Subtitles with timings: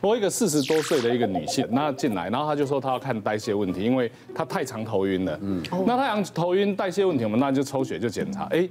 [0.00, 5.38] 我一个四十多岁的一个女性，那进来，然后她就说她要看代谢问题，因为她太常头晕了。
[5.42, 8.68] 嗯，那太常头晕代谢问题，我们那就抽血就检查，哎，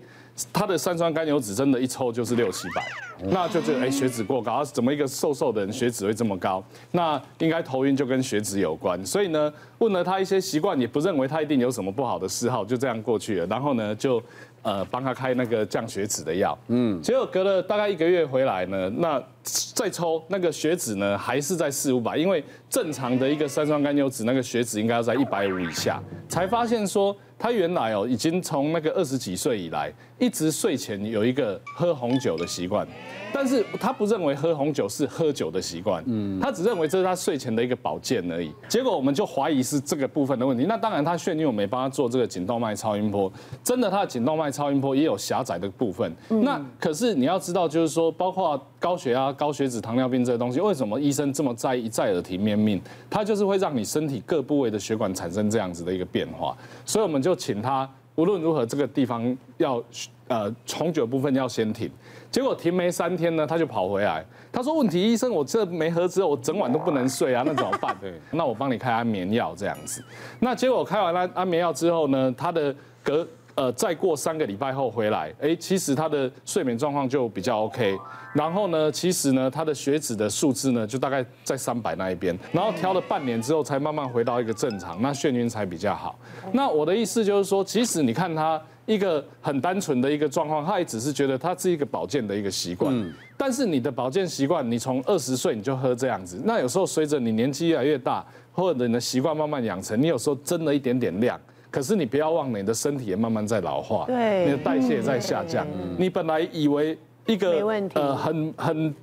[0.54, 2.86] 她的三酸甘油脂真的，一抽就是六七百。
[3.30, 6.64] 那就觉得哎，血脂过高，怎么一个瘦瘦的人血脂会这么高？
[6.92, 9.04] 那应该头晕就跟血脂有关。
[9.04, 13.48] 所以呢，问了他一些习惯，也不认为他一定有什么不好的嗜好，就这样过去了。
[13.48, 14.22] 然后呢，就
[14.62, 16.56] 呃帮他开那个降血脂的药。
[16.68, 19.20] 嗯，结果隔了大概一个月回来呢，那
[19.74, 27.18] 再抽那个血脂呢还是在四五百，因为正常的一个三酸甘油脂那个血脂应该要在一百五以下，才发现说。
[27.40, 32.88] 他原来哦，已经从那个二十几岁以来，一直睡前有一个喝红酒的习惯，
[33.32, 38.52] 但是他不认为喝红酒是喝酒的习惯，嗯，他只认为这是他睡前的一个保健而已。
[38.68, 40.66] 结果我们就怀疑是这个部分的问题。
[40.66, 43.32] 那当然，他眩晕，我没帮他做这个颈动脉超音波，
[43.64, 46.12] 真的他的颈动脉超音波也有狭窄的部分。
[46.30, 52.82] 那可是你要知道，就是说，包括高血压、高血脂、糖尿病这些东西，为什么医生这么在意一再耳提面命？
[53.10, 57.22] 他就是会让你身体各部位的血管产生这样子的一个变化，所以我们。
[57.28, 59.82] 就请他无论如何这个地方要
[60.28, 61.90] 呃重酒部分要先停，
[62.32, 67.96] 结果停没三天呢，他就跑回来，他说，问题医生，我这没喝之后，我整晚都不能睡啊，那怎么办？
[68.02, 70.04] 对，那我帮你开安眠药这样子。
[70.40, 73.26] 那结果开完了安眠药之后呢，他的隔
[73.58, 77.98] 呃再过三个礼拜后回来，哎，其实他的睡眠状况就比较 OK。
[78.34, 82.38] 然后呢，其实呢，他的血脂的数字呢，就大概在三百那一边。
[82.52, 86.18] 然后调了半年之后，才慢慢回到一个正常，那眩晕才比较好。
[86.52, 92.94] 那我的意思就是说，其实你看他一个很单纯的一个状况，他也只是觉得他是一个保健的一个习惯。
[92.96, 93.12] 嗯。
[93.36, 101.40] 但是你的保健习惯，你从二十岁你就喝这样子，那有时候随着你年纪越来越大，或者你的习惯慢慢养成，你有时候增了一点点量，
[101.78, 105.64] 可是你不要忘了，你的身体也慢慢在老化，对，你的代谢也在下降。
[105.96, 106.98] 你本来以为。
[107.28, 107.62] 一个
[107.94, 108.96] 呃很很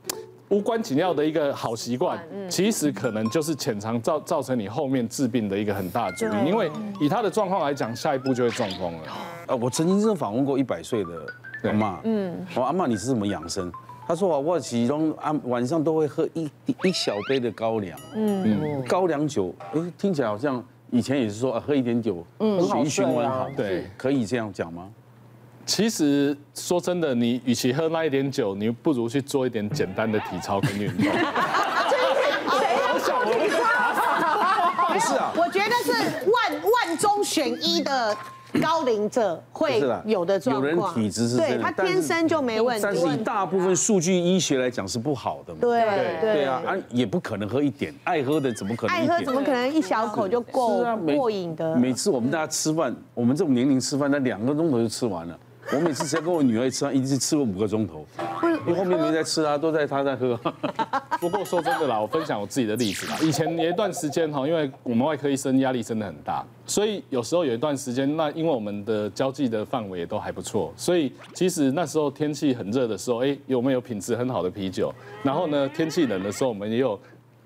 [0.48, 6.48] 无关紧要的一个好习惯，其实可能就是潜藏造造成你后面治病的一个很大的阻力。
[6.48, 9.02] 因为以他的状况来讲，下一步就会中风了。
[9.48, 13.70] 呃，我曾经真的访问过一百岁的阿妈，嗯，我阿妈你是怎么养生？
[14.08, 16.51] 他说啊，我其中啊晚上都会喝一
[16.83, 20.64] 一小杯的高粱，嗯，高粱酒，哎，听起来好像
[20.95, 24.89] 以前也是说喝一点酒，嗯，血液循环好，对，可以这样讲吗？
[25.67, 30.99] 其实说真的，你与其喝那一点酒，你不如去做一点简单的体操跟运动。
[34.93, 35.91] 不是啊，我觉得是
[36.31, 38.17] 万万中选一的
[38.62, 40.70] 高龄者会有的状况。
[40.70, 42.83] 有人体质是对，他天生就没问题。
[42.84, 45.58] 但是以大部分数据医学来讲是不好的嘛。
[45.61, 45.83] 对
[46.20, 48.96] 对啊，啊也不可能喝一点，爱喝的怎么可能？
[48.96, 50.84] 爱喝怎么可能一小口就够
[51.17, 51.74] 过瘾的？
[51.74, 55.36] 每次我们大家吃饭，我们这种年龄吃饭，那两个钟头就吃完了。
[55.72, 58.06] 我每次只要跟我女儿吃饭，一直吃了五个钟头，
[58.67, 60.39] 因为后面没在吃啊，都在他在喝。
[61.20, 63.17] 不过说真的啦，我分享我自己的例子啦。
[63.23, 74.92] 以前有一段时间哈，因为我们外科医生压力真的很大，所以有时候有一段时间，那因为我们的交际的范围也都还不错，所以其实那时候天气很热的时候，哎，有没有品质很好的啤酒？
[75.23, 76.98] 然后呢，天气冷的时候，我们也有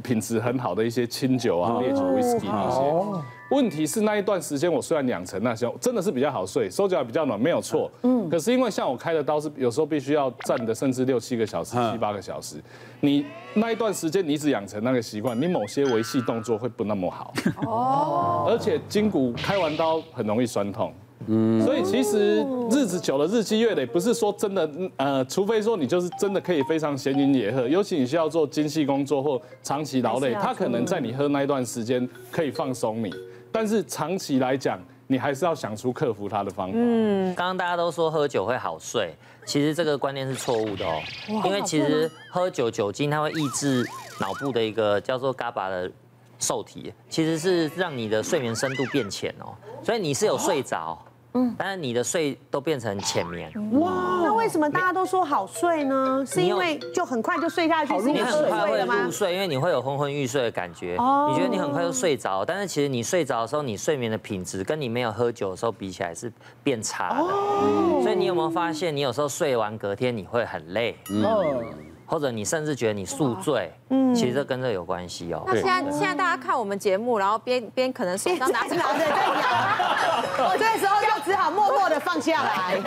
[0.03, 3.38] 品质很好的一些清酒啊、烈酒、威士忌那些。
[3.51, 7.91] 问题是那一段时间，我虽然养成那些，真的是比较好睡，手脚也比较暖，没有错。
[8.03, 8.29] 嗯。
[8.29, 12.57] 可是因为像我开的刀是有时候必须要站的，甚至六七个小时、七八个小时，
[13.01, 17.33] 你那一段时间你只养成那个习惯，你某些维系动作会不那么好。
[17.65, 18.47] 哦。
[18.51, 20.93] 而且筋骨开完刀很容易酸痛。
[21.27, 21.59] 嗯。
[21.63, 33.11] 所以其实日子久了，日积月累，不是说真的，呃，除非说你就是真的可以非常闲云野鹤，尤其你需要做精细工作或长期劳累，他可能在你喝那一段时间可以放松你。
[33.53, 36.75] 但是长期来讲，你还是要想出克服它的方法。
[36.77, 39.15] 嗯，刚刚大家都说喝酒会好睡，
[39.47, 41.01] 其实这个观念是错误的哦。
[41.45, 43.85] 因为其实喝酒酒精它会抑制
[44.21, 45.93] 脑部的一个叫做 GABA 的
[46.39, 50.99] 受体，其实是让你的睡眠深度变浅哦，所以你是有睡着。
[51.35, 53.53] 嗯，但是你的睡都变成浅眠。
[53.81, 53.91] 哇，
[54.23, 56.25] 那为什么大家都说好睡呢？
[56.27, 60.97] 是因为就很快就睡下去，是你很快会入睡，因为你会有昏昏欲睡的感觉。
[60.97, 67.21] 哦，你觉得你很快就睡着，但是其实你睡着的时候，你睡眠的品质跟你没有喝酒的时候比起来是变差的。
[67.21, 70.97] 哦，所以你有没有发现，你有时候睡完隔天你会很累？
[71.11, 71.62] 嗯。
[72.11, 75.43] 或者你甚至觉得你宿醉，嗯，其实这跟这有关系哦。
[75.47, 82.77] 那现在现在大家看我们节目，然后边边可能手上拿着拿着在摇，我这个时候就只好默默的放下来。
[82.77, 82.83] 怎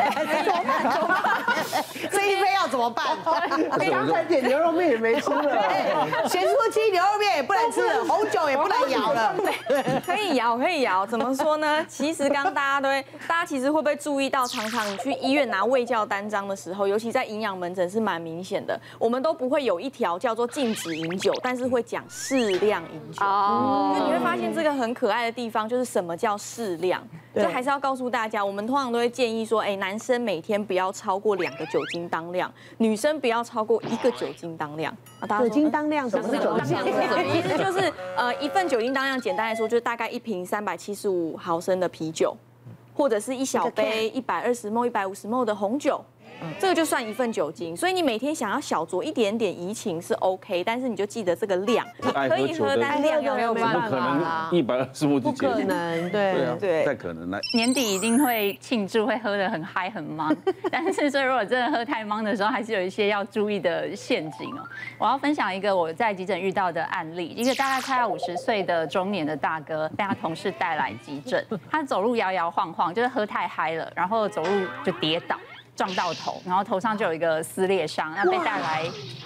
[0.51, 0.91] 么办？
[0.91, 1.50] 怎么办？
[2.71, 3.05] 怎么办？
[3.91, 5.43] 刚才点牛肉面也没吃了，
[6.27, 8.03] 咸酥鸡牛肉面也不能吃了。
[8.05, 9.35] 红酒也不能摇了。
[9.67, 11.05] 对，可以摇，可以摇。
[11.05, 11.85] 怎么说呢？
[11.87, 23.25] 其实刚刚大家都会，大家其实会不会注意到，常常你去医院拿胃教单张的时候，尤其在营养门诊是蛮明显的，我们都不会有一条叫做禁止饮酒，但是会讲适量饮酒。
[23.25, 23.93] 哦。
[23.93, 27.01] 因为你会发现这个很可爱的地方，就是什么叫适量。
[27.33, 34.95] 就还是要告诉大家，我们通常都会建议说，哎，男生每天不要超过两个酒精当量，女生不要超过一个酒精当量。
[35.19, 37.25] 啊酒精当量什么是酒精当量？
[37.31, 42.35] 其实就是呃一份酒精当量，简单来说就是大概一瓶三百七十五毫升的啤酒，
[42.93, 46.03] 或者是一小杯一百二十 ml、一百五十 ml 的红酒。
[46.59, 56.21] 这个就算一份酒精，所以你每天想要小酌一点点怡情是 OK，但是你就记得这个量，可以喝但量没有办法，可能一百二十五就不可能，对。
[56.31, 57.39] 对啊，对，太可能了。
[57.53, 60.35] 年底一定会庆祝，会喝得很嗨很忙，
[60.71, 64.63] 但是所以如果真的喝太忙的时候，还是有一些要注意的陷阱哦。
[64.97, 74.49] 我要分享一个我在急诊遇到的案例，一个大概快要五十岁的中年的大哥被他同事带来急诊，他走路摇摇晃晃，就是喝太嗨了，然后走路
[74.83, 75.35] 就跌倒。
[75.81, 78.83] 撞到头，然后头上就有一个撕裂伤，那被带来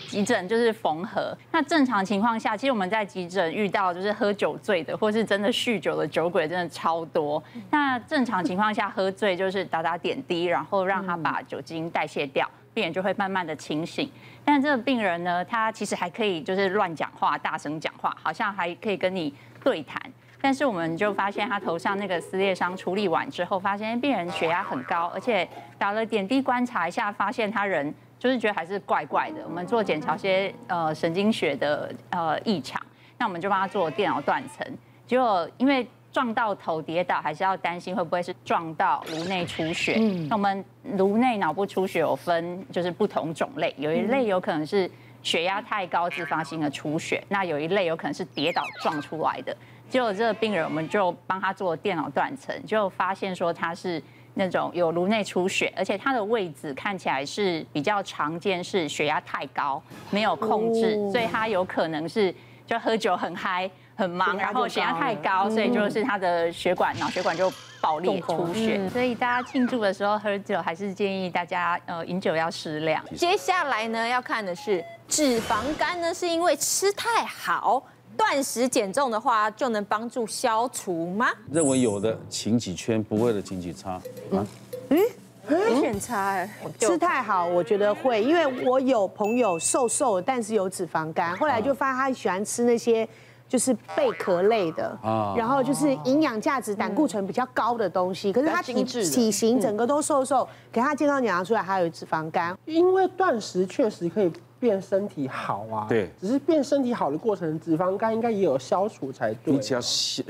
[0.07, 1.37] 急诊就是缝合。
[1.51, 7.43] 那正常情况下，其实我们在急诊遇到就是喝酒醉的，或是真的酗酒的酒鬼，真的超多。
[7.69, 14.09] 那正常情况下喝醉就是打打点滴，然后让他把酒精代谢掉，病人就会慢慢的清醒。
[14.45, 20.01] 但这个病人呢，他其实还可以就是乱讲话、大声讲话，好像还可以跟你对谈。
[20.45, 29.41] 但是我们就发现他头上那个撕裂伤处理完之后，发现病人血压很高，而且打了点滴观察一下，发现他人就是觉得还是怪怪的。
[29.43, 32.79] 我们做检查些呃神经学的呃异常，
[33.17, 34.63] 那我们就帮他做电脑断层。
[35.07, 39.95] 结果因为撞到头跌倒，还是要担心会不会是撞到颅内出血。
[39.97, 40.63] 嗯，那我们
[40.95, 44.87] 颅内脑部出血有分就是不同种类，有一类有可能是
[45.23, 49.57] 血压太高自发性的出血，那有一类有可能是跌倒撞出来的。
[49.89, 54.01] 结果这个病人，我们就帮他做电脑断层，就发现说他是
[54.33, 62.33] 那种有颅内出血，而且他的位置看起来是比较常见，是血压太高没有控制，所以他有可能是
[62.65, 67.49] 就喝酒很嗨很忙，然后血压太高，所以就是他的血管脑血管就
[67.79, 68.89] 爆裂出血。
[68.89, 73.01] 所以大家庆祝的时候喝酒，还是建议大家呃饮酒要适量。
[73.15, 77.81] 接下来呢要看的是脂肪肝呢，是因为吃太好。
[78.17, 81.27] 断食减重的话，就能帮助消除吗？
[81.51, 84.01] 认为有的，请几圈；不会的，请几叉。
[84.31, 84.47] 嗯，
[84.89, 84.99] 嗯，
[85.47, 86.49] 明显差哎。
[86.79, 93.07] 吃太好，我觉得会，因为我有朋友瘦瘦的，但是有脂肪肝，后来就发现他喜欢吃那些
[93.47, 94.97] 就是贝壳类的，
[95.37, 102.57] 然后就是营养价值、胆固醇比较高的东西，可是他体体型整个都瘦瘦，给他健康检查出来还有脂肪肝。
[102.65, 104.31] 因为断食确实可以。
[104.65, 109.53] 变身体好啊，对，只是变身体好的过程，脂肪肝应该也有消除才对。
[109.53, 109.79] 你只要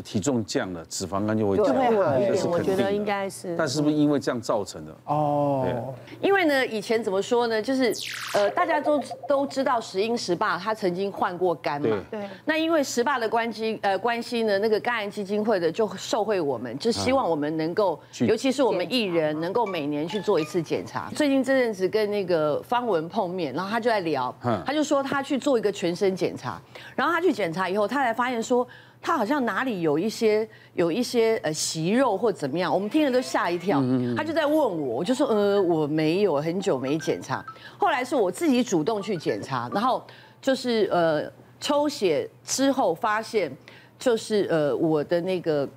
[0.04, 2.46] 体重降了，脂肪肝就会降，就会好一点。
[2.46, 3.56] 我觉得应该是。
[3.56, 4.94] 但是不是因为这样造成的？
[5.06, 5.94] 哦，
[6.26, 7.62] 因为呢，以前怎么说呢？
[7.62, 7.94] 就是
[8.34, 12.28] 呃，大家都都知道石英石爸他曾经患过肝嘛，对。
[12.46, 21.12] 那因为石爸的关系呃关系呢，那个肝癌基金会的就受惠我们，就希望我们能够，尤其是我们艺人能够每年去做一次检查。
[21.16, 24.34] 最近这阵子跟那个方文碰面，然后他就在聊。
[24.66, 26.60] 他就说他去做一个全身检查，
[26.96, 28.68] 然后他去检查以后，他才发现说
[29.06, 33.80] 他好像哪里有一些有一些呃息肉或怎么样，我们听了都吓一跳。
[34.18, 37.46] 他就在问我，我就说呃我没有，很久没检查。
[37.78, 40.04] 后来是我自己主动去检查，然后
[40.42, 43.56] 就是呃抽血之后发现
[44.00, 45.70] 就是呃我的那个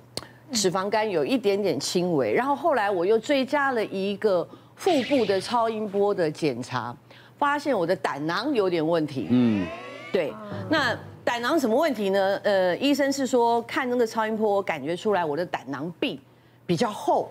[0.51, 6.97] 脂肪肝有一点点轻微，然后后来我又追加了一个腹部的超音波的检查。
[7.37, 9.65] 发现我的胆囊有点问题，嗯，
[10.11, 10.33] 对，
[10.69, 10.93] 那
[11.29, 12.41] 胆囊什么问题呢？
[12.43, 16.19] 呃，医生是说看那个超音波，感觉出来我的胆囊壁
[16.65, 17.29] 比较厚，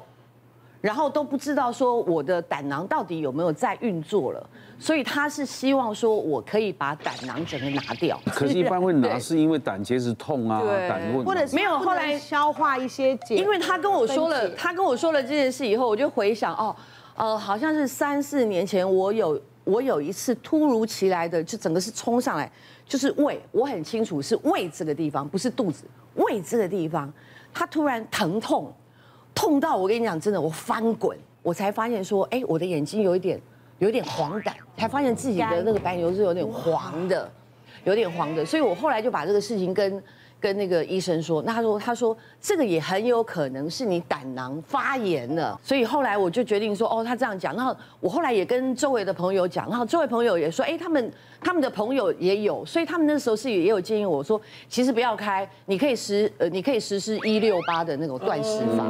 [0.81, 8.21] 然后都不知道说我的胆囊到底有没有在运作了，所以他是希望说我可以把胆囊整个拿掉。
[8.27, 13.35] 可是， 一般会拿是因为胆结石痛啊，胆问，或者没有后来消化一些结。
[13.35, 16.77] 因为他跟我说了，他跟我说了这件事以后，我就回想哦，
[17.17, 19.41] 呃，好像是三四年前我有。
[19.65, 22.51] 我有一次突如其来的，就整个是冲上来，
[22.89, 27.13] 就是胃，我很清楚是胃这个地方，不是肚子，胃这个地方，
[27.53, 28.73] 它突然疼痛，
[29.35, 33.39] 痛到我跟你讲，真的我翻滚，我才发现说，哎，我的眼睛有一点，
[33.79, 37.31] 有一点黄疸，才发现自己的那个白牛是有点黄的，
[37.85, 40.03] 有点黄的，所以我后来就把这个事情跟。
[40.41, 58.85] 跟那个医生说，那他说他说这个也很有可能是你胆囊发炎了，所以后来我就决定说，哦，他这样讲，然后我后来也跟周围的朋友讲，然后周围朋友也说，哎，他们他们的朋友也有，所以他们那时候是也有建议我说，其实不要开，你可以实呃，你可以实施一六八的那种断食法。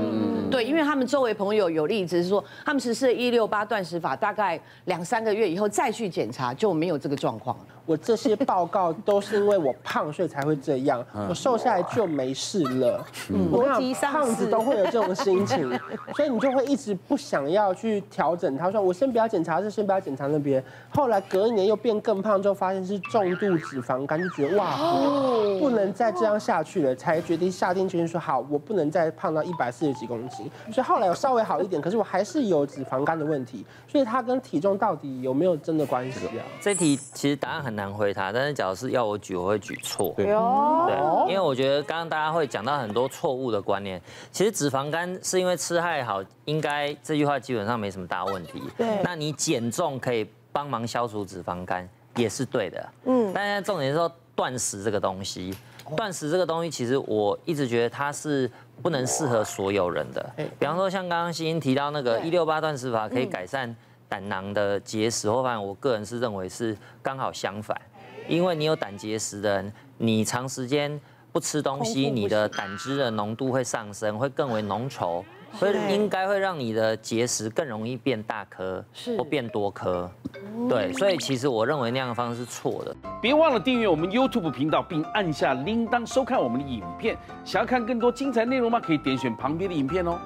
[0.51, 7.57] 对，因为他们周围朋友有例子是说，他们实施了一六八断食法，大概两三个月以后再去检查就没有这个状况。
[7.85, 11.03] 我这些报告都是因为我胖，所以才会这样。
[11.27, 13.07] 我瘦下来就没事了。
[13.31, 13.81] 嗯，我看
[14.13, 15.71] 胖子都会有这种心情，
[16.15, 18.57] 所以你就会一直不想要去调整。
[18.59, 24.77] 他说：“我先不要检查这，先不要检查那边。”后来隔一年又变更胖，之后发现是重度脂肪肝，就觉得哇，
[25.59, 33.65] 不能再这样下去了，才决定下定决心说：“好，我不能再胖到一百四十几公斤。”所以后来有稍微好一点，可是我还是有脂肪肝的问题。
[33.87, 36.45] 所以它跟体重到底有没有真的关系啊？
[36.61, 40.13] 这题其实答案很难回答，但是假如是要我举，我会举错。
[40.17, 40.35] 对，对，
[41.29, 44.01] 因为我觉得刚刚大家会讲到很多错误的观念。
[44.31, 48.63] 其实脂肪肝是因为吃太好，应该这句话基本上没什么大问题。
[48.77, 52.89] 对，那你减重可以帮忙消除脂肪肝，也是对的。
[53.05, 55.55] 嗯，但是重点是说断食这个东西，
[55.97, 58.51] 断食这个东西，其实我一直觉得它是
[58.83, 60.35] 不能适合所有人的。
[60.59, 63.75] 比方说像刚刚欣欣提到那个一六八断食法，可以改善
[64.09, 67.81] 胆囊的结石，或反正我个人是认为是刚好相反。
[68.29, 71.01] 因为你有胆结石的人，你长时间
[71.33, 78.85] 不吃东西，你的胆汁的浓度会上升，会更为浓稠，会应该会让你的结石更容易变大颗，
[79.17, 80.11] 或变多颗。
[80.69, 82.95] 对，所以其实我认为那样的方式是错的。
[83.21, 87.17] 别忘了订阅我们 YouTube 频道，并按下铃铛收看我们的影片。
[87.45, 88.81] 想要看更多精彩内容吗？
[88.81, 90.19] 可以点选旁边的影片哦。